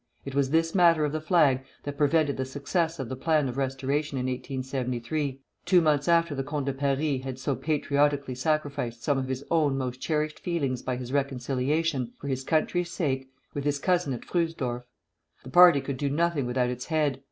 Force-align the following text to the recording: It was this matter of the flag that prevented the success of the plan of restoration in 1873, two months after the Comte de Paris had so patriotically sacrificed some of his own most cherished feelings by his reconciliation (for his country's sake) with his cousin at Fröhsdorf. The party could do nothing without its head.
It 0.25 0.33
was 0.33 0.49
this 0.49 0.73
matter 0.73 1.05
of 1.05 1.11
the 1.11 1.21
flag 1.21 1.61
that 1.83 1.95
prevented 1.95 2.35
the 2.35 2.43
success 2.43 2.97
of 2.97 3.07
the 3.07 3.15
plan 3.15 3.47
of 3.47 3.55
restoration 3.55 4.17
in 4.17 4.25
1873, 4.25 5.39
two 5.63 5.79
months 5.79 6.07
after 6.07 6.33
the 6.33 6.41
Comte 6.43 6.65
de 6.65 6.73
Paris 6.73 7.23
had 7.23 7.37
so 7.37 7.55
patriotically 7.55 8.33
sacrificed 8.33 9.03
some 9.03 9.19
of 9.19 9.27
his 9.27 9.43
own 9.51 9.77
most 9.77 10.01
cherished 10.01 10.39
feelings 10.39 10.81
by 10.81 10.95
his 10.95 11.13
reconciliation 11.13 12.13
(for 12.17 12.27
his 12.29 12.43
country's 12.43 12.89
sake) 12.89 13.29
with 13.53 13.63
his 13.63 13.77
cousin 13.77 14.11
at 14.11 14.21
Fröhsdorf. 14.21 14.85
The 15.43 15.51
party 15.51 15.79
could 15.81 15.97
do 15.97 16.09
nothing 16.09 16.47
without 16.47 16.69
its 16.71 16.85
head. 16.87 17.19